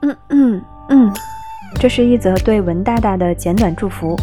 [0.00, 1.12] 嗯嗯嗯，
[1.78, 4.16] 这是一则对文大大的简短祝福。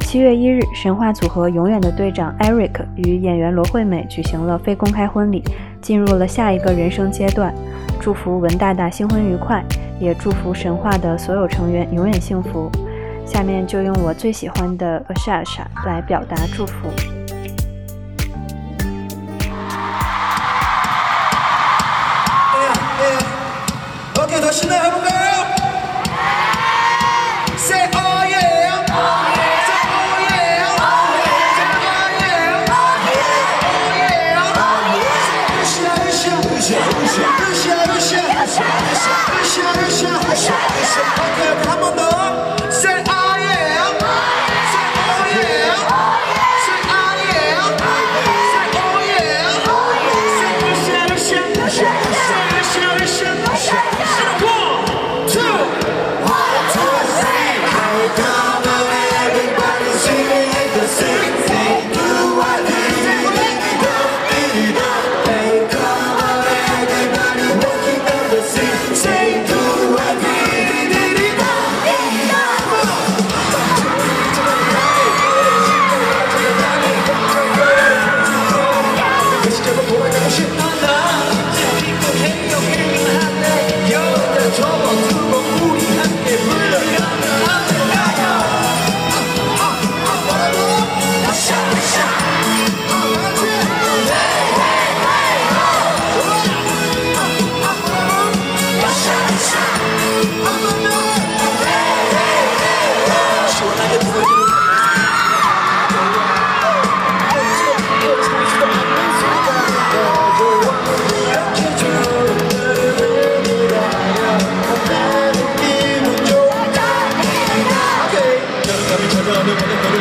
[0.00, 5.42] 七月一日，神话组合永远的队长 Eric 与演员罗惠美举行了非公开婚礼，
[5.80, 7.54] 进入了下一个人生阶段。
[8.00, 9.64] 祝福文大大新婚愉快，
[9.98, 12.70] 也祝福神话的所有成员永远幸福。
[13.24, 15.44] 下面就用我最喜欢的 Asha
[15.84, 16.88] 来表达祝福。
[24.46, 25.15] Başına Ebu Bekir.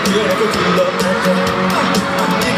[0.03, 2.54] beautiful love.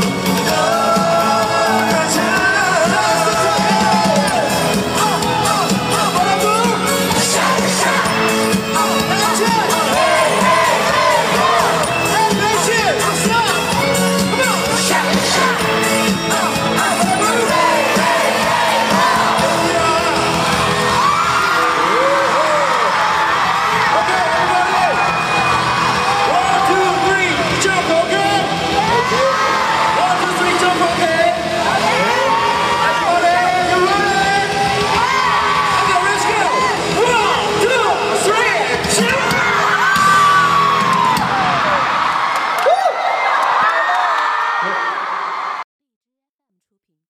[0.00, 0.25] come.